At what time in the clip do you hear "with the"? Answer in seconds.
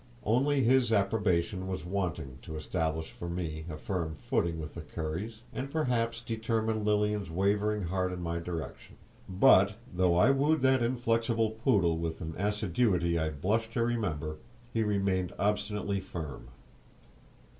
4.59-4.81